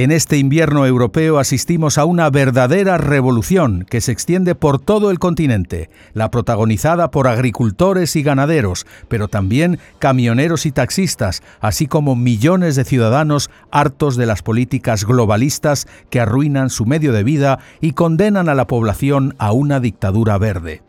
En 0.00 0.12
este 0.12 0.38
invierno 0.38 0.86
europeo 0.86 1.38
asistimos 1.38 1.98
a 1.98 2.06
una 2.06 2.30
verdadera 2.30 2.96
revolución 2.96 3.84
que 3.86 4.00
se 4.00 4.12
extiende 4.12 4.54
por 4.54 4.78
todo 4.78 5.10
el 5.10 5.18
continente, 5.18 5.90
la 6.14 6.30
protagonizada 6.30 7.10
por 7.10 7.28
agricultores 7.28 8.16
y 8.16 8.22
ganaderos, 8.22 8.86
pero 9.08 9.28
también 9.28 9.78
camioneros 9.98 10.64
y 10.64 10.72
taxistas, 10.72 11.42
así 11.60 11.86
como 11.86 12.16
millones 12.16 12.76
de 12.76 12.84
ciudadanos 12.84 13.50
hartos 13.70 14.16
de 14.16 14.24
las 14.24 14.40
políticas 14.40 15.04
globalistas 15.04 15.86
que 16.08 16.18
arruinan 16.18 16.70
su 16.70 16.86
medio 16.86 17.12
de 17.12 17.22
vida 17.22 17.58
y 17.82 17.92
condenan 17.92 18.48
a 18.48 18.54
la 18.54 18.66
población 18.66 19.34
a 19.36 19.52
una 19.52 19.80
dictadura 19.80 20.38
verde. 20.38 20.80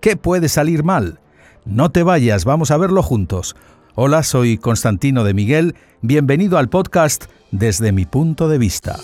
¿Qué 0.00 0.14
puede 0.14 0.48
salir 0.48 0.84
mal? 0.84 1.18
No 1.64 1.90
te 1.90 2.04
vayas, 2.04 2.44
vamos 2.44 2.70
a 2.70 2.76
verlo 2.76 3.02
juntos. 3.02 3.56
Hola, 3.96 4.22
soy 4.22 4.58
Constantino 4.58 5.24
de 5.24 5.34
Miguel, 5.34 5.74
bienvenido 6.02 6.56
al 6.56 6.68
podcast 6.68 7.24
Desde 7.50 7.92
mi 7.92 8.06
punto 8.06 8.48
de 8.48 8.58
vista. 8.58 9.00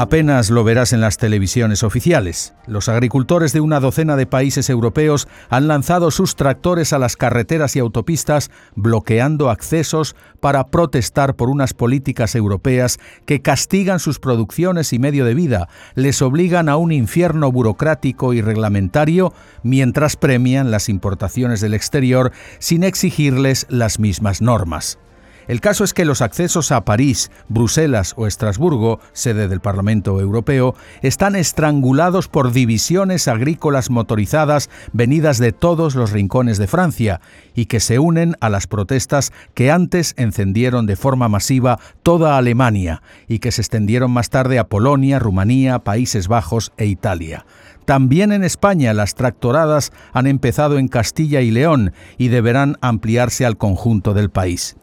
Apenas 0.00 0.48
lo 0.48 0.64
verás 0.64 0.94
en 0.94 1.02
las 1.02 1.18
televisiones 1.18 1.82
oficiales. 1.82 2.54
Los 2.66 2.88
agricultores 2.88 3.52
de 3.52 3.60
una 3.60 3.80
docena 3.80 4.16
de 4.16 4.24
países 4.24 4.70
europeos 4.70 5.28
han 5.50 5.68
lanzado 5.68 6.10
sus 6.10 6.36
tractores 6.36 6.94
a 6.94 6.98
las 6.98 7.18
carreteras 7.18 7.76
y 7.76 7.80
autopistas 7.80 8.50
bloqueando 8.74 9.50
accesos 9.50 10.16
para 10.40 10.68
protestar 10.68 11.36
por 11.36 11.50
unas 11.50 11.74
políticas 11.74 12.34
europeas 12.34 12.98
que 13.26 13.42
castigan 13.42 14.00
sus 14.00 14.20
producciones 14.20 14.94
y 14.94 14.98
medio 14.98 15.26
de 15.26 15.34
vida, 15.34 15.68
les 15.94 16.22
obligan 16.22 16.70
a 16.70 16.78
un 16.78 16.92
infierno 16.92 17.52
burocrático 17.52 18.32
y 18.32 18.40
reglamentario 18.40 19.34
mientras 19.62 20.16
premian 20.16 20.70
las 20.70 20.88
importaciones 20.88 21.60
del 21.60 21.74
exterior 21.74 22.32
sin 22.58 22.84
exigirles 22.84 23.66
las 23.68 23.98
mismas 23.98 24.40
normas. 24.40 24.98
El 25.50 25.60
caso 25.60 25.82
es 25.82 25.94
que 25.94 26.04
los 26.04 26.22
accesos 26.22 26.70
a 26.70 26.84
París, 26.84 27.32
Bruselas 27.48 28.14
o 28.16 28.28
Estrasburgo, 28.28 29.00
sede 29.12 29.48
del 29.48 29.58
Parlamento 29.58 30.20
Europeo, 30.20 30.76
están 31.02 31.34
estrangulados 31.34 32.28
por 32.28 32.52
divisiones 32.52 33.26
agrícolas 33.26 33.90
motorizadas 33.90 34.70
venidas 34.92 35.38
de 35.38 35.50
todos 35.50 35.96
los 35.96 36.12
rincones 36.12 36.58
de 36.58 36.68
Francia 36.68 37.20
y 37.52 37.66
que 37.66 37.80
se 37.80 37.98
unen 37.98 38.36
a 38.38 38.48
las 38.48 38.68
protestas 38.68 39.32
que 39.52 39.72
antes 39.72 40.14
encendieron 40.16 40.86
de 40.86 40.94
forma 40.94 41.28
masiva 41.28 41.80
toda 42.04 42.36
Alemania 42.36 43.02
y 43.26 43.40
que 43.40 43.50
se 43.50 43.62
extendieron 43.62 44.12
más 44.12 44.30
tarde 44.30 44.60
a 44.60 44.68
Polonia, 44.68 45.18
Rumanía, 45.18 45.80
Países 45.80 46.28
Bajos 46.28 46.70
e 46.76 46.86
Italia. 46.86 47.44
También 47.86 48.30
en 48.30 48.44
España 48.44 48.94
las 48.94 49.16
tractoradas 49.16 49.90
han 50.12 50.28
empezado 50.28 50.78
en 50.78 50.86
Castilla 50.86 51.40
y 51.40 51.50
León 51.50 51.92
y 52.18 52.28
deberán 52.28 52.76
ampliarse 52.82 53.44
al 53.44 53.56
conjunto 53.56 54.14
del 54.14 54.30
país 54.30 54.76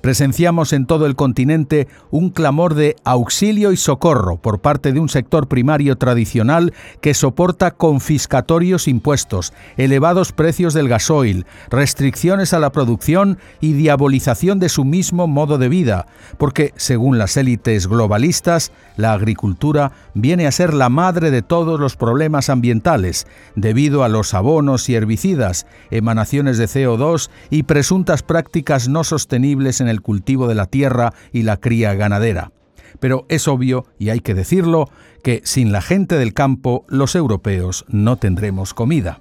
presenciamos 0.00 0.72
en 0.72 0.86
todo 0.86 1.06
el 1.06 1.16
continente 1.16 1.88
un 2.10 2.30
clamor 2.30 2.74
de 2.74 2.96
auxilio 3.04 3.72
y 3.72 3.76
socorro 3.76 4.36
por 4.36 4.60
parte 4.60 4.92
de 4.92 5.00
un 5.00 5.08
sector 5.08 5.48
primario 5.48 5.96
tradicional 5.96 6.72
que 7.00 7.14
soporta 7.14 7.72
confiscatorios 7.72 8.88
impuestos, 8.88 9.52
elevados 9.76 10.32
precios 10.32 10.74
del 10.74 10.88
gasoil, 10.88 11.46
restricciones 11.70 12.52
a 12.52 12.58
la 12.58 12.72
producción 12.72 13.38
y 13.60 13.72
diabolización 13.72 14.58
de 14.58 14.68
su 14.68 14.84
mismo 14.84 15.26
modo 15.26 15.58
de 15.58 15.68
vida, 15.68 16.06
porque, 16.38 16.72
según 16.76 17.18
las 17.18 17.36
élites 17.36 17.86
globalistas, 17.86 18.72
la 18.96 19.12
agricultura 19.12 19.92
viene 20.14 20.46
a 20.46 20.52
ser 20.52 20.74
la 20.74 20.88
madre 20.88 21.30
de 21.30 21.42
todos 21.42 21.78
los 21.80 21.96
problemas 21.96 22.48
ambientales, 22.48 23.26
debido 23.54 24.04
a 24.04 24.08
los 24.08 24.34
abonos 24.34 24.88
y 24.88 24.94
herbicidas, 24.94 25.66
emanaciones 25.90 26.58
de 26.58 26.66
CO2 26.66 27.30
y 27.50 27.64
presuntas 27.64 28.22
prácticas 28.22 28.88
no 28.88 29.04
sostenibles 29.04 29.77
en 29.80 29.88
el 29.88 30.02
cultivo 30.02 30.48
de 30.48 30.54
la 30.54 30.66
tierra 30.66 31.12
y 31.32 31.42
la 31.42 31.58
cría 31.58 31.94
ganadera. 31.94 32.52
Pero 33.00 33.26
es 33.28 33.48
obvio, 33.48 33.86
y 33.98 34.10
hay 34.10 34.20
que 34.20 34.34
decirlo, 34.34 34.88
que 35.22 35.42
sin 35.44 35.72
la 35.72 35.82
gente 35.82 36.16
del 36.16 36.34
campo 36.34 36.84
los 36.88 37.14
europeos 37.14 37.84
no 37.88 38.16
tendremos 38.16 38.74
comida. 38.74 39.20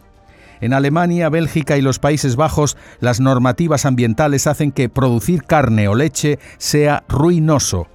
En 0.60 0.74
Alemania, 0.74 1.30
Bélgica 1.30 1.78
y 1.78 1.82
los 1.82 2.00
Países 2.00 2.36
Bajos, 2.36 2.78
las 3.00 3.20
normativas 3.20 3.86
ambientales 3.86 4.48
hacen 4.48 4.72
que 4.72 4.90
producir 4.90 5.44
carne 5.44 5.88
o 5.88 5.96
leche 5.96 6.40
sea 6.58 7.04
ruinoso. 7.08 7.88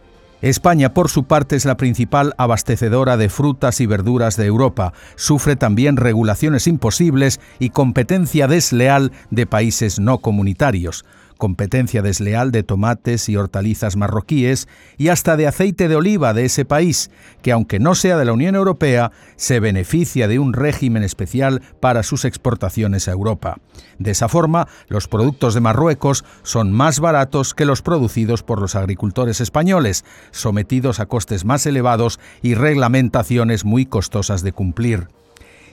España, 0.43 0.93
por 0.93 1.09
su 1.09 1.25
parte, 1.25 1.55
es 1.55 1.65
la 1.65 1.77
principal 1.77 2.35
abastecedora 2.37 3.17
de 3.17 3.29
frutas 3.29 3.81
y 3.81 3.87
verduras 3.87 4.37
de 4.37 4.47
Europa. 4.47 4.93
Sufre 5.15 5.55
también 5.55 5.97
regulaciones 5.97 6.67
imposibles 6.67 7.41
y 7.61 7.71
competencia 7.71 8.49
desleal 8.49 9.13
de 9.31 9.47
países 9.47 10.01
no 10.01 10.19
comunitarios 10.19 11.05
competencia 11.43 12.03
desleal 12.03 12.53
de 12.53 12.63
tomates 12.63 13.29
y 13.29 13.35
hortalizas 13.35 13.97
marroquíes 13.97 14.69
y 14.97 15.09
hasta 15.09 15.37
de 15.37 15.49
aceite 15.49 15.89
de 15.89 15.97
oliva 15.97 16.35
de 16.35 16.45
ese 16.45 16.65
país, 16.65 17.11
que 17.43 17.51
aunque 17.51 17.81
no 17.81 17.97
sea 17.97 18.17
de 18.17 18.25
la 18.25 18.33
Unión 18.33 18.55
Europea, 18.55 19.11
se 19.35 19.59
beneficia 19.59 20.29
de 20.29 20.39
un 20.39 20.53
régimen 20.53 21.03
especial 21.03 21.61
para 21.81 22.05
sus 22.05 22.25
exportaciones 22.25 23.09
a 23.09 23.11
Europa. 23.11 23.59
De 23.99 24.13
esa 24.13 24.29
forma, 24.29 24.69
los 24.87 25.09
productos 25.09 25.55
de 25.55 25.61
Marruecos 25.63 26.25
son 26.45 26.71
más 26.71 27.01
baratos 27.01 27.55
que 27.55 27.65
los 27.65 27.83
producidos 27.83 28.45
por 28.45 28.61
los 28.61 28.77
agricultores 28.77 29.41
españoles, 29.41 30.05
sometidos 30.31 31.01
a 31.01 31.07
costes 31.07 31.45
más 31.45 31.67
elevados 31.67 32.21
y 32.41 32.55
reglamentaciones 32.55 33.65
muy 33.65 33.85
costosas 33.85 34.43
de 34.43 34.53
cumplir. 34.53 35.09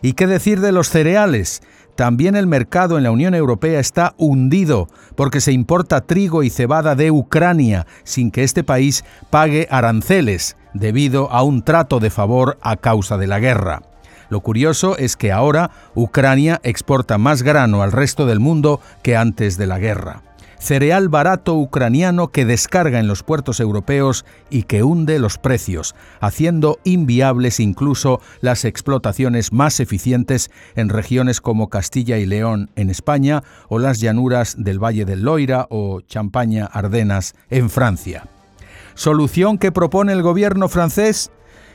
¿Y 0.02 0.14
qué 0.14 0.28
decir 0.28 0.62
de 0.62 0.72
los 0.72 0.90
cereales? 0.90 1.62
También 2.00 2.38
el 2.38 2.48
mercado 2.48 2.98
en 2.98 3.04
la 3.04 3.12
Unión 3.12 3.36
Europea 3.36 3.78
está 3.82 4.14
hundido 4.16 4.88
porque 5.18 5.42
se 5.42 5.52
importa 5.52 6.00
trigo 6.00 6.44
y 6.44 6.50
cebada 6.50 6.96
de 6.96 7.12
Ucrania 7.12 7.88
sin 8.06 8.32
que 8.32 8.46
este 8.46 8.64
país 8.64 9.04
pague 9.30 9.68
aranceles 9.70 10.56
debido 10.74 11.30
a 11.30 11.44
un 11.44 11.62
trato 11.62 12.00
de 12.00 12.10
favor 12.10 12.58
a 12.62 12.78
causa 12.78 13.18
de 13.18 13.28
la 13.28 13.40
guerra. 13.40 13.82
Lo 14.30 14.40
curioso 14.40 14.98
es 14.98 15.18
que 15.18 15.34
ahora 15.34 15.72
Ucrania 15.94 16.62
exporta 16.64 17.18
más 17.18 17.44
grano 17.44 17.84
al 17.84 17.92
resto 17.92 18.26
del 18.26 18.40
mundo 18.40 18.80
que 19.04 19.18
antes 19.18 19.58
de 19.58 19.68
la 19.68 19.78
guerra 19.78 20.22
cereal 20.60 21.10
barato 21.10 21.56
ucraniano 21.56 22.28
que 22.28 22.46
descarga 22.46 23.00
en 23.00 23.08
los 23.08 23.24
puertos 23.24 23.60
europeos 23.60 24.26
y 24.50 24.64
que 24.64 24.84
hunde 24.84 25.18
los 25.18 25.38
precios, 25.38 25.96
haciendo 26.20 26.80
inviables 26.84 27.60
incluso 27.60 28.22
las 28.42 28.66
explotaciones 28.66 29.54
más 29.54 29.80
eficientes 29.80 30.52
en 30.76 30.90
regiones 30.90 31.42
como 31.42 31.70
Castilla 31.70 32.18
y 32.18 32.26
León 32.26 32.70
en 32.76 32.90
España 32.90 33.44
o 33.70 33.80
las 33.80 34.00
llanuras 34.00 34.56
del 34.58 34.84
Valle 34.84 35.06
del 35.06 35.24
Loira 35.24 35.68
o 35.70 36.02
Champaña-Ardenas 36.02 37.34
en 37.50 37.70
Francia. 37.70 38.28
¿Solución 38.94 39.58
que 39.58 39.72
propone 39.72 40.12
el 40.12 40.22
gobierno 40.22 40.68
francés? 40.68 41.32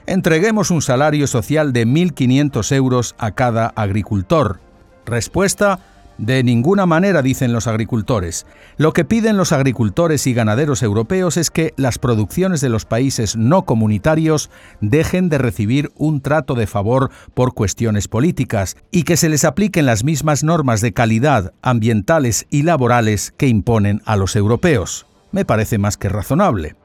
Entreguemos 0.07 0.71
un 0.71 0.83
salario 0.83 1.27
social 1.27 1.73
de 1.73 1.87
1.500 1.87 2.73
euros 2.73 3.15
a 3.17 3.31
cada 3.31 3.69
agricultor. 3.69 4.61
Respuesta, 5.07 5.81
de 6.19 6.43
ninguna 6.43 6.87
manera, 6.87 7.23
dicen 7.23 7.53
los 7.53 7.67
agricultores. 7.67 8.47
Lo 8.77 8.93
que 8.93 9.05
piden 9.05 9.37
los 9.37 9.53
agricultores 9.53 10.27
y 10.27 10.35
ganaderos 10.35 10.83
europeos 10.83 11.37
es 11.37 11.51
que 11.51 11.75
las 11.77 11.99
producciones 11.99 12.61
de 12.61 12.69
los 12.69 12.85
países 12.85 13.37
no 13.37 13.65
comunitarios 13.65 14.51
dejen 14.81 15.29
de 15.29 15.39
recibir 15.39 15.91
un 15.97 16.21
trato 16.21 16.55
de 16.55 16.67
favor 16.67 17.11
por 17.35 17.55
cuestiones 17.55 18.09
políticas 18.09 18.77
y 18.91 19.03
que 19.03 19.17
se 19.17 19.29
les 19.29 19.45
apliquen 19.45 19.87
las 19.87 20.05
mismas 20.05 20.45
normas 20.45 20.81
de 20.81 20.93
calidad 20.93 21.53
ambientales 21.63 22.47
y 22.51 22.63
laborales 22.63 23.33
que 23.37 23.49
imponen 23.49 24.03
a 24.05 24.17
los 24.17 24.37
europeos. 24.37 25.07
Me 25.33 25.45
parece 25.45 25.79
más 25.79 25.97
que 25.97 26.09
razonable. 26.09 26.77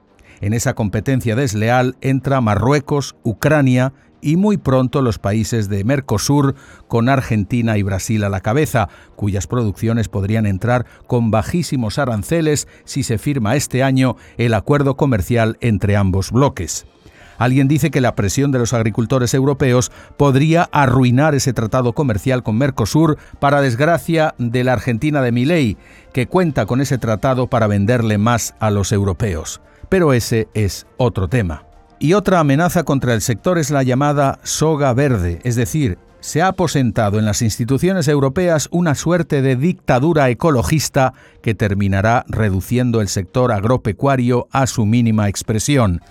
En 0.42 0.54
esa 0.54 0.74
competencia 0.74 1.36
desleal 1.36 1.98
entra 2.02 2.42
Marruecos, 2.42 3.16
Ucrania 3.24 3.94
y 4.22 4.38
muy 4.38 4.58
pronto 4.58 5.02
los 5.02 5.20
países 5.20 5.70
de 5.70 5.84
Mercosur, 5.84 6.56
con 6.88 7.10
Argentina 7.10 7.78
y 7.78 7.84
Brasil 7.84 8.24
a 8.24 8.30
la 8.30 8.42
cabeza, 8.42 8.90
cuyas 9.16 9.48
producciones 9.48 10.08
podrían 10.08 10.46
entrar 10.46 10.86
con 11.08 11.32
bajísimos 11.32 12.00
aranceles 12.00 12.68
si 12.86 13.04
se 13.04 13.18
firma 13.18 13.56
este 13.56 13.84
año 13.84 14.16
el 14.38 14.54
acuerdo 14.54 14.98
comercial 14.98 15.58
entre 15.62 15.96
ambos 15.96 16.32
bloques. 16.32 16.86
Alguien 17.40 17.70
dice 17.70 17.90
que 17.90 18.02
la 18.02 18.16
presión 18.16 18.52
de 18.52 18.60
los 18.60 18.74
agricultores 18.74 19.34
europeos 19.34 19.92
podría 20.18 20.70
arruinar 20.74 21.36
ese 21.36 21.54
tratado 21.54 21.94
comercial 21.94 22.44
con 22.44 22.58
Mercosur 22.58 23.18
para 23.40 23.62
desgracia 23.62 24.36
de 24.38 24.66
la 24.66 24.74
Argentina 24.74 25.22
de 25.22 25.32
Milei, 25.32 25.78
que 26.12 26.28
cuenta 26.28 26.66
con 26.66 26.82
ese 26.82 26.98
tratado 26.98 27.48
para 27.48 27.68
venderle 27.68 28.18
más 28.18 28.56
a 28.60 28.70
los 28.72 28.92
europeos. 28.92 29.62
Pero 29.88 30.12
ese 30.12 30.50
es 30.54 30.86
otro 30.98 31.30
tema. 31.30 31.69
Y 32.00 32.14
otra 32.14 32.40
amenaza 32.40 32.84
contra 32.84 33.14
el 33.14 33.22
sector 33.22 33.58
es 33.58 33.72
la 33.72 33.84
llamada 33.84 34.40
soga 34.44 34.94
verde, 34.94 35.42
es 35.44 35.58
decir, 35.58 35.98
se 36.22 36.42
ha 36.42 36.48
aposentado 36.48 37.20
en 37.20 37.26
las 37.26 37.42
instituciones 37.42 38.08
europeas 38.08 38.70
una 38.72 38.96
suerte 38.96 39.42
de 39.42 39.58
dictadura 39.58 40.30
ecologista 40.30 41.14
que 41.42 41.56
terminará 41.56 42.24
reduciendo 42.28 43.02
el 43.02 43.10
sector 43.10 43.52
agropecuario 43.52 44.48
a 44.52 44.66
su 44.68 44.86
mínima 44.86 45.28
expresión. 45.28 46.02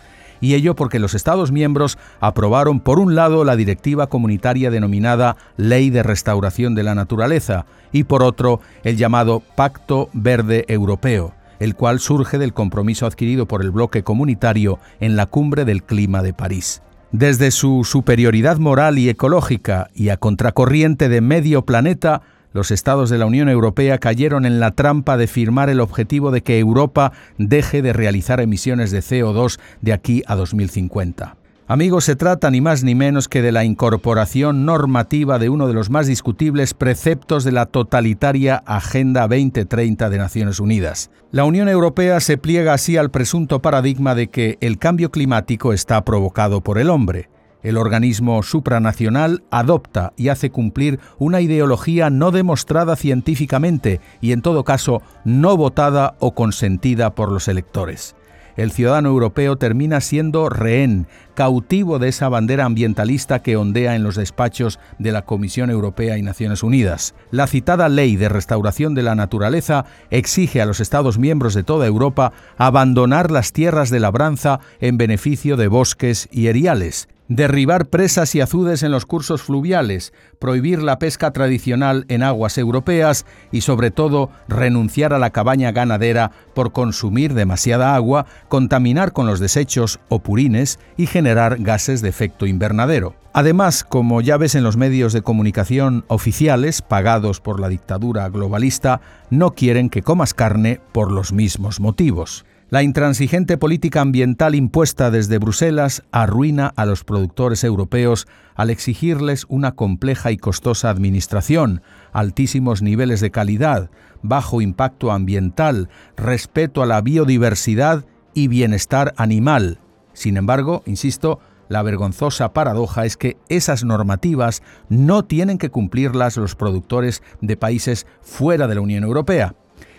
y 0.41 0.55
ello 0.55 0.77
porque 0.77 1.01
los 1.01 1.15
Estados 1.15 1.51
miembros 1.51 1.99
aprobaron 2.21 2.79
por 2.79 3.01
un 3.01 3.17
lado 3.17 3.45
la 3.45 3.57
directiva 3.57 4.07
comunitaria 4.07 4.71
denominada 4.71 5.37
Ley 5.57 5.91
de 5.91 6.05
Restauración 6.05 6.77
de 6.77 6.85
la 6.85 6.95
Naturaleza 6.95 7.67
y 7.91 8.05
por 8.05 8.23
otro 8.23 8.61
el 8.85 8.97
llamado 8.97 9.43
Pacto 9.57 10.11
Verde 10.13 10.65
Europeo, 10.69 11.35
el 11.61 11.75
cual 11.75 12.01
surge 12.01 12.39
del 12.39 12.53
compromiso 12.53 13.07
adquirido 13.07 13.47
por 13.47 13.63
el 13.63 13.71
bloque 13.71 14.03
comunitario 14.03 14.79
en 15.01 15.17
la 15.17 15.27
cumbre 15.27 15.65
del 15.65 15.83
clima 15.83 16.23
de 16.23 16.33
París. 16.33 16.83
Desde 17.13 17.51
su 17.51 17.85
superioridad 17.85 18.59
moral 18.59 18.99
y 18.99 19.09
ecológica 19.09 19.89
y 19.95 20.11
a 20.11 20.19
contracorriente 20.19 21.09
de 21.09 21.21
medio 21.21 21.65
planeta, 21.65 22.23
los 22.53 22.71
estados 22.71 23.09
de 23.11 23.19
la 23.19 23.27
Unión 23.27 23.49
Europea 23.49 23.99
cayeron 23.99 24.45
en 24.45 24.61
la 24.61 24.73
trampa 24.73 25.17
de 25.17 25.27
firmar 25.27 25.71
el 25.71 25.81
objetivo 25.81 26.31
de 26.31 26.43
que 26.43 26.59
Europa 26.59 27.13
deje 27.39 27.83
de 27.83 27.93
realizar 27.93 28.41
emisiones 28.41 28.91
de 28.91 29.01
CO2 29.01 29.59
de 29.81 29.93
aquí 29.93 30.23
a 30.27 30.35
2050. 30.35 31.37
Amigos, 31.71 32.07
se 32.07 32.17
trata 32.17 32.51
ni 32.51 32.63
más 32.63 32.83
ni 32.83 32.95
menos 32.95 33.29
que 33.29 33.43
de 33.43 33.53
la 33.53 33.63
incorporación 33.63 34.65
normativa 34.65 35.39
de 35.39 35.51
uno 35.51 35.69
de 35.69 35.75
los 35.75 35.91
más 35.91 36.07
discutibles 36.07 36.73
preceptos 36.73 37.45
de 37.45 37.53
la 37.53 37.67
totalitaria 37.67 38.63
Agenda 38.65 39.29
2030 39.29 40.09
de 40.09 40.17
Naciones 40.17 40.61
Unidas. 40.61 41.11
La 41.31 41.45
Unión 41.45 41.69
Europea 41.69 42.21
se 42.21 42.39
pliega 42.39 42.73
así 42.73 42.97
al 42.97 43.11
presunto 43.11 43.61
paradigma 43.61 44.15
de 44.15 44.29
que 44.29 44.57
el 44.63 44.79
cambio 44.79 45.11
climático 45.11 45.75
está 45.75 46.03
provocado 46.07 46.63
por 46.63 46.79
el 46.79 46.89
hombre. 46.89 47.29
El 47.63 47.77
organismo 47.77 48.43
supranacional 48.43 49.43
adopta 49.51 50.15
y 50.17 50.29
hace 50.29 50.49
cumplir 50.49 51.01
una 51.19 51.43
ideología 51.43 52.09
no 52.09 52.31
demostrada 52.31 52.97
científicamente 52.97 54.01
y 54.23 54.33
en 54.33 54.41
todo 54.41 54.65
caso 54.65 55.03
no 55.27 55.55
votada 55.59 56.15
o 56.19 56.35
consentida 56.35 57.15
por 57.15 57.31
los 57.31 57.47
electores 57.47 58.15
el 58.59 58.73
ciudadano 58.73 59.09
europeo 59.09 59.57
termina 59.57 60.01
siendo 60.01 60.49
rehén, 60.49 61.07
cautivo 61.35 62.01
de 62.01 62.09
esa 62.09 62.29
bandera 62.29 62.65
ambientalista 62.65 63.39
que 63.39 63.57
ondea 63.57 63.95
en 63.95 64.03
los 64.03 64.17
despachos 64.17 64.81
de 64.99 65.13
la 65.13 65.23
Comisión 65.23 65.71
Europea 65.71 66.19
y 66.19 66.23
Naciones 66.23 66.65
Unidas. 66.65 67.15
La 67.31 67.47
citada 67.47 67.89
Ley 67.89 68.17
de 68.17 68.29
Restauración 68.29 68.95
de 68.95 69.05
la 69.05 69.15
Naturaleza 69.15 69.85
exige 70.11 70.61
a 70.61 70.67
los 70.67 70.81
Estados 70.81 71.19
miembros 71.19 71.55
de 71.55 71.63
toda 71.63 71.87
Europa 71.87 72.33
abandonar 72.57 73.31
las 73.31 73.53
tierras 73.53 73.91
de 73.91 74.01
labranza 74.01 74.59
en 74.81 74.99
beneficio 74.99 75.57
de 75.57 75.69
bosques 75.69 76.29
y 76.33 76.49
eriales, 76.49 77.09
derribar 77.29 77.87
presas 77.87 78.35
y 78.35 78.41
azudes 78.41 78.83
en 78.83 78.91
los 78.91 79.07
cursos 79.07 79.43
fluviales, 79.43 80.13
prohibir 80.39 80.83
la 80.83 80.99
pesca 80.99 81.31
tradicional 81.31 82.05
en 82.09 82.23
aguas 82.23 82.59
europeas 82.59 83.27
y 83.53 83.61
sobre 83.61 83.91
todo 83.91 84.31
renunciar 84.49 85.13
a 85.13 85.19
la 85.19 85.31
cabaña 85.31 85.73
ganadera 85.73 86.33
por 86.55 86.73
consumir 86.73 87.35
demasiada 87.35 87.95
agua, 87.95 88.27
contaminar 88.49 89.13
con 89.13 89.27
los 89.27 89.41
desechos 89.41 90.01
o 90.09 90.21
purines 90.21 90.79
y 90.97 91.07
generar 91.07 91.59
gases 91.59 92.03
de 92.03 92.09
efecto 92.09 92.47
invernadero. 92.47 93.15
Además, 93.35 93.85
como 93.85 94.21
ya 94.21 94.37
ves 94.37 94.55
en 94.55 94.65
los 94.65 94.77
medios 94.77 95.13
de 95.13 95.23
comunicación 95.23 96.05
oficiales 96.09 96.83
pagados 96.83 97.41
por 97.41 97.61
la 97.61 97.69
dictadura 97.69 98.29
globalista, 98.31 99.01
no 99.31 99.55
quieren 99.55 99.91
que 99.91 100.03
comas 100.03 100.35
carne 100.35 100.81
por 100.93 101.13
los 101.13 101.33
mismos 101.33 101.79
motivos. 101.79 102.45
La 102.71 102.83
intransigente 102.83 103.57
política 103.57 104.03
ambiental 104.03 104.55
impuesta 104.55 105.11
desde 105.11 105.39
Bruselas 105.39 106.03
arruina 106.13 106.71
a 106.77 106.85
los 106.85 107.03
productores 107.03 107.65
europeos 107.65 108.27
al 108.57 108.69
exigirles 108.69 109.47
una 109.49 109.73
compleja 109.73 110.33
y 110.33 110.37
costosa 110.37 110.91
administración, 110.91 111.81
altísimos 112.13 112.83
niveles 112.83 113.21
de 113.21 113.31
calidad, 113.31 113.91
bajo 114.21 114.61
impacto 114.61 115.13
ambiental, 115.13 115.89
respeto 116.19 116.83
a 116.83 116.87
la 116.87 117.01
biodiversidad 117.01 118.05
y 118.35 118.49
bienestar 118.49 119.15
animal. 119.17 119.81
Sin 120.13 120.37
embargo, 120.37 120.83
insisto, 120.85 121.41
la 121.71 121.83
vergonzosa 121.83 122.53
paradoja 122.53 123.07
es 123.07 123.17
que 123.17 123.39
esas 123.49 123.83
normativas 123.83 124.63
no 124.91 125.25
tienen 125.25 125.57
que 125.57 125.71
cumplirlas 125.71 126.37
los 126.37 126.55
productores 126.55 127.23
de 127.41 127.57
países 127.57 128.07
fuera 128.21 128.67
de 128.67 128.75
la 128.75 128.83
Unión 128.83 129.05
Europea. 129.05 129.55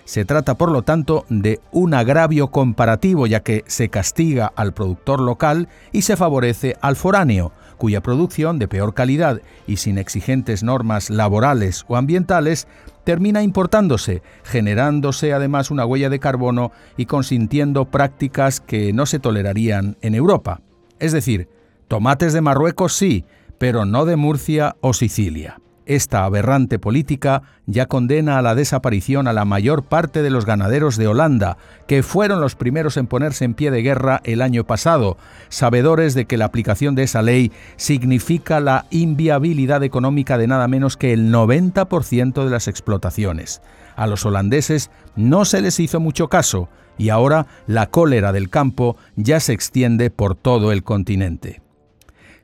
Se 0.09 0.25
trata, 0.25 0.55
por 0.55 0.71
lo 0.71 0.81
tanto, 0.81 1.23
de 1.29 1.59
un 1.71 1.93
agravio 1.93 2.47
comparativo, 2.47 3.27
ya 3.27 3.41
que 3.41 3.63
se 3.67 3.89
castiga 3.89 4.51
al 4.55 4.73
productor 4.73 5.19
local 5.19 5.67
y 5.91 6.01
se 6.01 6.17
favorece 6.17 6.75
al 6.81 6.95
foráneo, 6.95 7.51
cuya 7.77 8.01
producción 8.01 8.57
de 8.57 8.67
peor 8.67 8.95
calidad 8.95 9.39
y 9.67 9.77
sin 9.77 9.99
exigentes 9.99 10.63
normas 10.63 11.11
laborales 11.11 11.85
o 11.87 11.95
ambientales 11.95 12.67
termina 13.03 13.43
importándose, 13.43 14.23
generándose 14.43 15.31
además 15.31 15.69
una 15.69 15.85
huella 15.85 16.09
de 16.09 16.17
carbono 16.17 16.71
y 16.97 17.05
consintiendo 17.05 17.85
prácticas 17.85 18.61
que 18.61 18.91
no 18.93 19.05
se 19.05 19.19
tolerarían 19.19 19.95
en 20.01 20.15
Europa. 20.15 20.61
Es 20.97 21.11
decir, 21.11 21.49
tomates 21.87 22.33
de 22.33 22.41
Marruecos 22.41 22.93
sí, 22.93 23.25
pero 23.59 23.85
no 23.85 24.05
de 24.05 24.15
Murcia 24.15 24.75
o 24.81 24.93
Sicilia. 24.93 25.59
Esta 25.89 26.23
aberrante 26.23 26.77
política 26.77 27.41
ya 27.65 27.87
condena 27.87 28.37
a 28.37 28.43
la 28.43 28.53
desaparición 28.53 29.27
a 29.27 29.33
la 29.33 29.43
mayor 29.43 29.81
parte 29.81 30.21
de 30.21 30.29
los 30.29 30.45
ganaderos 30.45 30.97
de 30.97 31.07
Holanda, 31.07 31.57
que 31.87 32.03
fueron 32.03 32.41
los 32.41 32.53
primeros 32.53 32.95
en 32.95 33.07
ponerse 33.07 33.43
en 33.43 33.55
pie 33.55 33.71
de 33.71 33.81
guerra 33.81 34.21
el 34.23 34.43
año 34.43 34.65
pasado, 34.65 35.17
sabedores 35.49 36.13
de 36.13 36.25
que 36.25 36.37
la 36.37 36.45
aplicación 36.45 36.93
de 36.93 37.01
esa 37.01 37.23
ley 37.23 37.51
significa 37.75 38.59
la 38.59 38.85
inviabilidad 38.91 39.81
económica 39.81 40.37
de 40.37 40.45
nada 40.45 40.67
menos 40.67 40.95
que 40.95 41.11
el 41.11 41.33
90% 41.33 42.43
de 42.43 42.51
las 42.51 42.67
explotaciones. 42.67 43.63
A 43.95 44.05
los 44.05 44.27
holandeses 44.27 44.91
no 45.15 45.43
se 45.43 45.59
les 45.59 45.79
hizo 45.79 45.99
mucho 45.99 46.27
caso 46.27 46.69
y 46.99 47.09
ahora 47.09 47.47
la 47.65 47.87
cólera 47.87 48.31
del 48.31 48.51
campo 48.51 48.95
ya 49.15 49.39
se 49.39 49.53
extiende 49.53 50.11
por 50.11 50.35
todo 50.35 50.71
el 50.71 50.83
continente. 50.83 51.63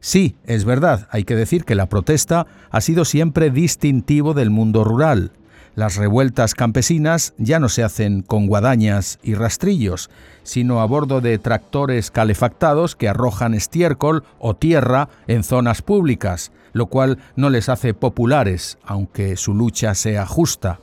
Sí, 0.06 0.36
es 0.46 0.66
verdad, 0.66 1.07
hay 1.10 1.24
que 1.24 1.36
decir 1.36 1.66
que 1.66 1.74
la 1.74 1.90
protesta 1.90 2.46
ha 2.69 2.80
sido 2.80 3.06
siempre 3.06 3.50
distintivo 3.50 4.36
del 4.36 4.52
mundo 4.52 4.84
rural. 4.84 5.31
Las 5.74 5.96
revueltas 5.96 6.54
campesinas 6.54 7.34
ya 7.40 7.60
no 7.60 7.69
se 7.69 7.84
hacen 7.84 8.22
con 8.22 8.46
guadañas 8.46 9.18
y 9.24 9.34
rastrillos, 9.34 10.12
sino 10.44 10.80
a 10.80 10.86
bordo 10.86 11.22
de 11.22 11.40
tractores 11.40 12.12
calefactados 12.12 12.96
que 12.96 13.10
arrojan 13.10 13.56
estiércol 13.56 14.24
o 14.38 14.56
tierra 14.56 15.10
en 15.25 15.44
zonas 15.44 15.81
públicas, 15.81 16.51
lo 16.72 16.86
cual 16.86 17.18
no 17.36 17.50
les 17.50 17.68
hace 17.68 17.96
populares, 17.96 18.78
aunque 18.84 19.36
su 19.38 19.56
lucha 19.56 19.96
sea 19.96 20.28
justa. 20.28 20.81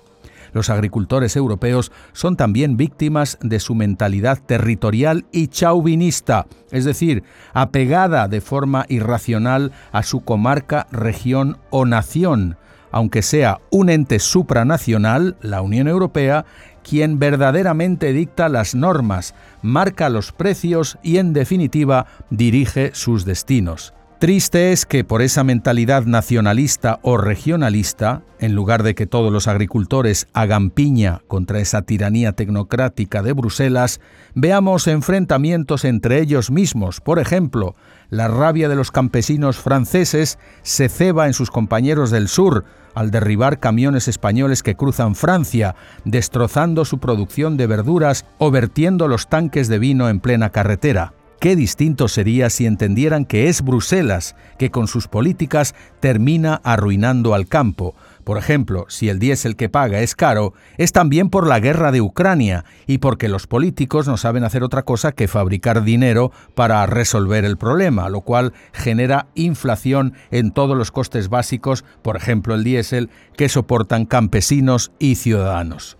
Los 0.52 0.70
agricultores 0.70 1.36
europeos 1.36 1.92
son 2.12 2.36
también 2.36 2.76
víctimas 2.76 3.38
de 3.40 3.60
su 3.60 3.74
mentalidad 3.74 4.38
territorial 4.44 5.24
y 5.32 5.48
chauvinista, 5.48 6.46
es 6.70 6.84
decir, 6.84 7.24
apegada 7.54 8.28
de 8.28 8.40
forma 8.40 8.84
irracional 8.88 9.72
a 9.92 10.02
su 10.02 10.20
comarca, 10.20 10.86
región 10.90 11.58
o 11.70 11.86
nación, 11.86 12.56
aunque 12.90 13.22
sea 13.22 13.60
un 13.70 13.88
ente 13.88 14.18
supranacional, 14.18 15.36
la 15.40 15.62
Unión 15.62 15.88
Europea, 15.88 16.44
quien 16.82 17.18
verdaderamente 17.18 18.12
dicta 18.12 18.48
las 18.48 18.74
normas, 18.74 19.34
marca 19.62 20.10
los 20.10 20.32
precios 20.32 20.98
y, 21.02 21.16
en 21.16 21.32
definitiva, 21.32 22.06
dirige 22.30 22.90
sus 22.92 23.24
destinos. 23.24 23.94
Triste 24.22 24.70
es 24.70 24.86
que 24.86 25.02
por 25.02 25.20
esa 25.20 25.42
mentalidad 25.42 26.04
nacionalista 26.04 27.00
o 27.02 27.16
regionalista, 27.16 28.22
en 28.38 28.54
lugar 28.54 28.84
de 28.84 28.94
que 28.94 29.08
todos 29.08 29.32
los 29.32 29.48
agricultores 29.48 30.28
hagan 30.32 30.70
piña 30.70 31.22
contra 31.26 31.58
esa 31.58 31.82
tiranía 31.82 32.30
tecnocrática 32.30 33.24
de 33.24 33.32
Bruselas, 33.32 34.00
veamos 34.36 34.86
enfrentamientos 34.86 35.84
entre 35.84 36.20
ellos 36.20 36.52
mismos. 36.52 37.00
Por 37.00 37.18
ejemplo, 37.18 37.74
la 38.10 38.28
rabia 38.28 38.68
de 38.68 38.76
los 38.76 38.92
campesinos 38.92 39.56
franceses 39.56 40.38
se 40.62 40.88
ceba 40.88 41.26
en 41.26 41.32
sus 41.32 41.50
compañeros 41.50 42.12
del 42.12 42.28
sur 42.28 42.64
al 42.94 43.10
derribar 43.10 43.58
camiones 43.58 44.06
españoles 44.06 44.62
que 44.62 44.76
cruzan 44.76 45.16
Francia, 45.16 45.74
destrozando 46.04 46.84
su 46.84 46.98
producción 46.98 47.56
de 47.56 47.66
verduras 47.66 48.24
o 48.38 48.52
vertiendo 48.52 49.08
los 49.08 49.28
tanques 49.28 49.66
de 49.66 49.80
vino 49.80 50.08
en 50.08 50.20
plena 50.20 50.50
carretera. 50.50 51.12
Qué 51.42 51.56
distinto 51.56 52.06
sería 52.06 52.50
si 52.50 52.66
entendieran 52.66 53.24
que 53.24 53.48
es 53.48 53.62
Bruselas 53.62 54.36
que 54.60 54.70
con 54.70 54.86
sus 54.86 55.08
políticas 55.08 55.74
termina 55.98 56.60
arruinando 56.62 57.34
al 57.34 57.48
campo. 57.48 57.96
Por 58.22 58.38
ejemplo, 58.38 58.86
si 58.88 59.08
el 59.08 59.18
diésel 59.18 59.56
que 59.56 59.68
paga 59.68 60.02
es 60.02 60.14
caro, 60.14 60.54
es 60.78 60.92
también 60.92 61.30
por 61.30 61.48
la 61.48 61.58
guerra 61.58 61.90
de 61.90 62.00
Ucrania 62.00 62.64
y 62.86 62.98
porque 62.98 63.26
los 63.26 63.48
políticos 63.48 64.06
no 64.06 64.18
saben 64.18 64.44
hacer 64.44 64.62
otra 64.62 64.84
cosa 64.84 65.10
que 65.10 65.26
fabricar 65.26 65.82
dinero 65.82 66.30
para 66.54 66.86
resolver 66.86 67.44
el 67.44 67.56
problema, 67.56 68.08
lo 68.08 68.20
cual 68.20 68.52
genera 68.72 69.26
inflación 69.34 70.14
en 70.30 70.52
todos 70.52 70.78
los 70.78 70.92
costes 70.92 71.28
básicos, 71.28 71.84
por 72.02 72.16
ejemplo 72.16 72.54
el 72.54 72.62
diésel, 72.62 73.10
que 73.36 73.48
soportan 73.48 74.06
campesinos 74.06 74.92
y 75.00 75.16
ciudadanos. 75.16 75.98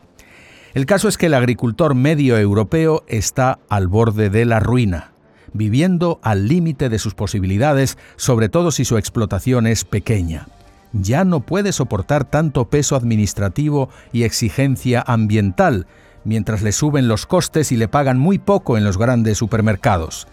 El 0.73 0.87
caso 0.87 1.09
es 1.09 1.19
que 1.19 1.27
el 1.27 1.35
agricultor 1.35 1.97
medio 1.97 2.39
europeo 2.39 3.03
está 3.09 3.59
al 3.69 3.89
borde 3.89 4.31
de 4.31 4.45
la 4.45 4.61
ruina 4.61 5.12
viviendo 5.53 6.19
al 6.23 6.49
límite 6.49 6.89
de 6.89 6.99
sus 6.99 7.15
posibilidades, 7.15 7.99
sobre 8.17 8.49
todo 8.49 8.71
si 8.71 8.85
su 8.85 8.97
explotación 8.97 9.67
es 9.67 9.85
pequeña. 9.85 10.47
Ya 10.93 11.25
no 11.25 11.41
puede 11.41 11.73
soportar 11.73 12.25
tanto 12.25 12.67
peso 12.67 12.97
administrativo 12.97 13.89
y 14.13 14.25
exigencia 14.25 15.03
ambiental, 15.07 15.87
mientras 16.25 16.63
le 16.63 16.73
suben 16.73 17.09
los 17.09 17.27
costes 17.27 17.73
y 17.73 17.77
le 17.77 17.89
pagan 17.89 18.19
muy 18.19 18.39
poco 18.39 18.77
en 18.77 18.85
los 18.85 18.99
grandes 18.99 19.39
supermercados. 19.39 20.27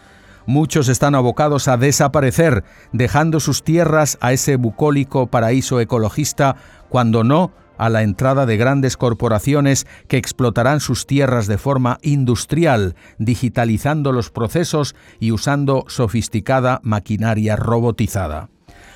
muchos 0.45 0.87
están 0.89 1.13
abocados 1.13 1.67
a 1.67 1.77
desaparecer, 1.77 2.63
dejando 2.91 3.39
sus 3.39 3.63
tierras 3.63 4.17
a 4.19 4.33
ese 4.33 4.55
bucólico 4.55 5.27
paraíso 5.27 5.79
ecologista, 5.79 6.55
cuando 6.89 7.23
no 7.23 7.51
a 7.79 7.89
la 7.89 8.03
entrada 8.03 8.45
de 8.45 8.57
grandes 8.57 8.97
corporaciones 8.97 9.87
que 10.07 10.17
explotarán 10.17 10.81
sus 10.81 11.07
tierras 11.07 11.47
de 11.47 11.57
forma 11.57 11.97
industrial, 12.03 12.95
digitalizando 13.17 14.11
los 14.11 14.29
procesos 14.29 14.95
y 15.19 15.31
usando 15.31 15.85
sofisticada 15.87 16.81
maquinaria 16.83 17.55
robotizada. 17.55 18.49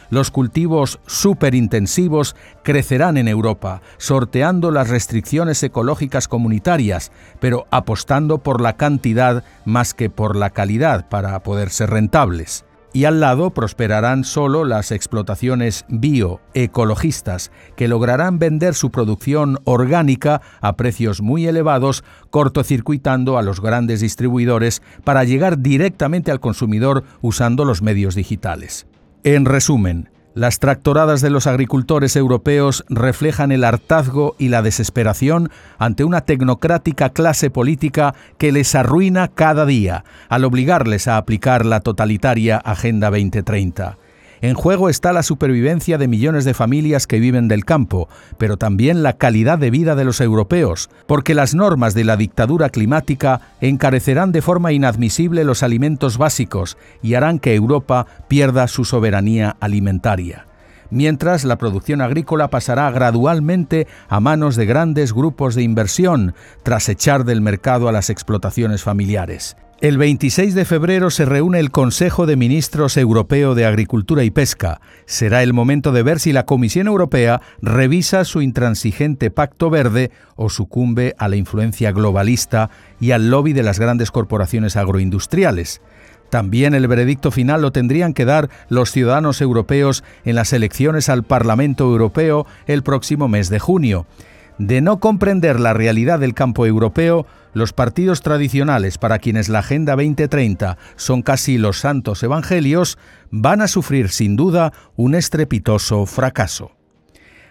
Los 0.09 0.29
cultivos 0.29 0.99
superintensivos 1.07 2.35
crecerán 2.61 3.17
en 3.17 3.27
Europa, 3.27 3.81
sorteando 3.97 4.69
las 4.69 4.89
restricciones 4.89 5.63
ecológicas 5.63 6.27
comunitarias, 6.27 7.11
pero 7.39 7.65
apostando 7.71 8.37
por 8.37 8.61
la 8.61 8.77
cantidad 8.77 9.43
más 9.65 9.95
que 9.95 10.11
por 10.11 10.35
la 10.35 10.51
calidad 10.51 11.09
para 11.09 11.39
poder 11.41 11.71
ser 11.71 11.89
rentables 11.89 12.63
y 12.93 13.05
al 13.05 13.19
lado 13.19 13.49
prosperarán 13.49 14.23
solo 14.23 14.63
las 14.63 14.91
explotaciones 14.91 15.85
bioecologistas, 15.89 17.51
que 17.75 17.87
lograrán 17.87 18.39
vender 18.39 18.75
su 18.75 18.91
producción 18.91 19.57
orgánica 19.65 20.41
a 20.61 20.77
precios 20.77 21.21
muy 21.21 21.47
elevados, 21.47 22.03
cortocircuitando 22.29 23.37
a 23.37 23.41
los 23.41 23.59
grandes 23.59 23.99
distribuidores 23.99 24.81
para 25.03 25.23
llegar 25.23 25.59
directamente 25.59 26.31
al 26.31 26.39
consumidor 26.39 27.03
usando 27.21 27.65
los 27.65 27.81
medios 27.81 28.15
digitales. 28.15 28.85
En 29.23 29.45
resumen, 29.45 30.09
las 30.35 30.59
tractoradas 30.59 31.21
de 31.21 31.29
los 31.29 31.47
agricultores 31.47 32.15
europeos 32.15 32.83
reflejan 32.89 33.51
el 33.51 33.63
hartazgo 33.63 34.35
y 34.39 34.49
la 34.49 34.61
desesperación 34.61 35.49
ante 35.77 36.03
una 36.03 36.21
tecnocrática 36.21 37.09
clase 37.09 37.49
política 37.49 38.15
que 38.37 38.51
les 38.51 38.73
arruina 38.75 39.27
cada 39.27 39.65
día 39.65 40.03
al 40.29 40.45
obligarles 40.45 41.07
a 41.07 41.17
aplicar 41.17 41.65
la 41.65 41.81
totalitaria 41.81 42.57
Agenda 42.57 43.09
2030. 43.09 43.97
En 44.43 44.55
juego 44.55 44.89
está 44.89 45.13
la 45.13 45.23
supervivencia 45.23 45.97
de 45.97 46.09
millones 46.09 46.43
de 46.43 46.53
familias 46.53 47.07
que 47.07 47.21
viven 47.21 47.47
del 47.47 47.63
campo, 47.63 48.09
pero 48.37 48.57
también 48.57 49.01
la 49.01 49.13
calidad 49.13 49.57
de 49.57 49.71
vida 49.71 49.95
de 49.95 50.03
los 50.03 50.19
europeos, 50.19 50.89
porque 51.07 51.33
las 51.33 51.55
normas 51.55 51.93
de 51.93 52.03
la 52.03 52.17
dictadura 52.17 52.67
climática 52.67 53.39
encarecerán 53.61 54.33
de 54.33 54.41
forma 54.41 54.73
inadmisible 54.73 55.45
los 55.45 55.63
alimentos 55.63 56.17
básicos 56.17 56.77
y 57.01 57.13
harán 57.13 57.39
que 57.39 57.55
Europa 57.55 58.05
pierda 58.27 58.67
su 58.67 58.83
soberanía 58.83 59.55
alimentaria 59.61 60.45
mientras 60.89 61.43
la 61.43 61.57
producción 61.57 62.01
agrícola 62.01 62.49
pasará 62.49 62.91
gradualmente 62.91 63.87
a 64.09 64.19
manos 64.19 64.55
de 64.55 64.67
grandes 64.67 65.11
grupos 65.11 65.55
de 65.55 65.63
inversión, 65.63 66.35
tras 66.61 66.87
echar 66.87 67.23
del 67.23 67.41
mercado 67.41 67.89
a 67.89 67.91
las 67.91 68.11
explotaciones 68.11 68.83
familiares. 68.83 69.57
El 69.83 69.97
26 69.97 70.55
de 70.55 70.63
febrero 70.63 71.09
se 71.09 71.25
reúne 71.25 71.59
el 71.59 71.69
Consejo 71.69 72.25
de 72.25 72.37
Ministros 72.37 72.95
Europeo 72.95 73.53
de 73.53 73.65
Agricultura 73.65 74.23
y 74.23 74.31
Pesca. 74.31 74.79
Será 75.05 75.43
el 75.43 75.51
momento 75.51 75.91
de 75.91 76.03
ver 76.03 76.21
si 76.21 76.31
la 76.31 76.45
Comisión 76.45 76.87
Europea 76.87 77.41
revisa 77.61 78.23
su 78.23 78.41
intransigente 78.41 79.29
pacto 79.29 79.69
verde 79.69 80.09
o 80.37 80.49
sucumbe 80.49 81.15
a 81.17 81.27
la 81.27 81.35
influencia 81.35 81.91
globalista 81.91 82.69
y 83.01 83.11
al 83.11 83.29
lobby 83.29 83.51
de 83.51 83.63
las 83.63 83.77
grandes 83.77 84.09
corporaciones 84.09 84.77
agroindustriales. 84.77 85.81
También 86.29 86.75
el 86.75 86.87
veredicto 86.87 87.29
final 87.29 87.61
lo 87.61 87.73
tendrían 87.73 88.13
que 88.13 88.23
dar 88.23 88.49
los 88.69 88.89
ciudadanos 88.89 89.41
europeos 89.41 90.05
en 90.23 90.35
las 90.35 90.53
elecciones 90.53 91.09
al 91.09 91.23
Parlamento 91.23 91.83
Europeo 91.83 92.47
el 92.67 92.83
próximo 92.83 93.27
mes 93.27 93.49
de 93.49 93.59
junio 93.59 94.07
de 94.57 94.81
no 94.81 94.99
comprender 94.99 95.59
la 95.59 95.73
realidad 95.73 96.19
del 96.19 96.33
campo 96.33 96.65
europeo, 96.65 97.25
los 97.53 97.73
partidos 97.73 98.21
tradicionales 98.21 98.97
para 98.97 99.19
quienes 99.19 99.49
la 99.49 99.59
Agenda 99.59 99.95
2030 99.95 100.77
son 100.95 101.21
casi 101.21 101.57
los 101.57 101.79
santos 101.79 102.23
evangelios, 102.23 102.97
van 103.31 103.61
a 103.61 103.67
sufrir 103.67 104.09
sin 104.09 104.35
duda 104.35 104.73
un 104.95 105.15
estrepitoso 105.15 106.05
fracaso. 106.05 106.71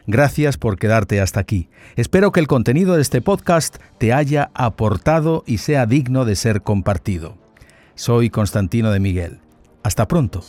Gracias 0.06 0.56
por 0.56 0.78
quedarte 0.78 1.20
hasta 1.20 1.40
aquí. 1.40 1.68
Espero 1.94 2.32
que 2.32 2.40
el 2.40 2.48
contenido 2.48 2.96
de 2.96 3.02
este 3.02 3.20
podcast 3.20 3.76
te 3.98 4.12
haya 4.12 4.50
aportado 4.54 5.44
y 5.46 5.58
sea 5.58 5.86
digno 5.86 6.24
de 6.24 6.34
ser 6.34 6.62
compartido. 6.62 7.38
Soy 7.94 8.30
Constantino 8.30 8.90
de 8.90 9.00
Miguel. 9.00 9.40
Hasta 9.82 10.08
pronto. 10.08 10.42